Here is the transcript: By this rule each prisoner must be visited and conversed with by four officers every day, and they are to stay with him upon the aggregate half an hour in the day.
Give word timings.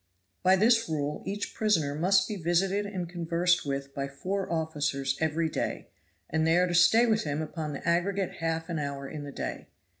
By 0.41 0.55
this 0.55 0.89
rule 0.89 1.21
each 1.27 1.53
prisoner 1.53 1.93
must 1.93 2.27
be 2.27 2.35
visited 2.35 2.87
and 2.87 3.07
conversed 3.07 3.67
with 3.67 3.93
by 3.93 4.07
four 4.07 4.51
officers 4.51 5.15
every 5.19 5.47
day, 5.47 5.89
and 6.27 6.47
they 6.47 6.57
are 6.57 6.65
to 6.65 6.73
stay 6.73 7.05
with 7.05 7.23
him 7.23 7.39
upon 7.39 7.73
the 7.73 7.87
aggregate 7.87 8.37
half 8.39 8.67
an 8.67 8.79
hour 8.79 9.07
in 9.07 9.25
the 9.25 9.31
day. 9.31 9.67